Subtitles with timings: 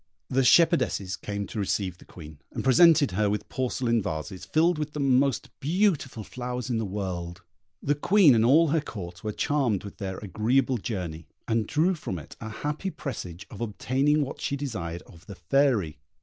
[0.31, 4.93] The shepherdesses came to receive the Queen, and presented her with porcelain vases, filled with
[4.93, 7.43] the most beautiful flowers in the world.
[7.83, 12.17] The Queen and all her Court were charmed with their agreeable journey, and drew from
[12.17, 15.99] it a happy presage of obtaining what she desired of the Fairy.